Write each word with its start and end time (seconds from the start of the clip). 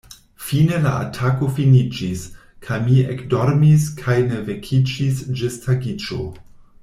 Fine, 0.43 0.77
la 0.85 0.93
atako 1.01 1.49
finiĝis, 1.57 2.23
kaj 2.67 2.79
mi 2.87 2.97
ekdormis 3.17 3.85
kaj 4.01 4.17
ne 4.31 4.41
vekiĝis 4.49 5.23
ĝis 5.41 5.61
tagiĝo. 5.67 6.19